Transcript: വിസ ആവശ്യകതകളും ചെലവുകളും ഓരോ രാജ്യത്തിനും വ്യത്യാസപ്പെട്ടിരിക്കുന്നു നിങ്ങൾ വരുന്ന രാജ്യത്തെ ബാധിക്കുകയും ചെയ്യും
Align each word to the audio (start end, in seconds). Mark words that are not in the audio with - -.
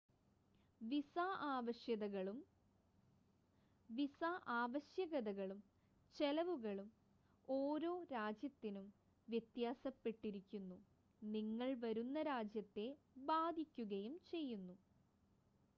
വിസ 0.81 1.17
ആവശ്യകതകളും 4.53 5.59
ചെലവുകളും 6.15 6.89
ഓരോ 7.47 7.93
രാജ്യത്തിനും 8.13 8.87
വ്യത്യാസപ്പെട്ടിരിക്കുന്നു 9.27 10.79
നിങ്ങൾ 11.21 11.71
വരുന്ന 11.83 12.21
രാജ്യത്തെ 12.31 12.87
ബാധിക്കുകയും 13.29 14.15
ചെയ്യും 14.29 14.65